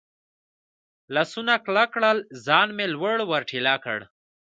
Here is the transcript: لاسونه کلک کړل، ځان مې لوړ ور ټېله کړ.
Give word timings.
لاسونه 1.13 1.53
کلک 1.65 1.89
کړل، 1.95 2.17
ځان 2.45 2.67
مې 2.77 2.85
لوړ 2.95 3.17
ور 3.29 3.43
ټېله 3.49 3.75
کړ. 3.83 3.99